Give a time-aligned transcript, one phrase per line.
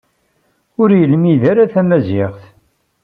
[0.81, 2.41] Ur yelmid ara tamaziɣt.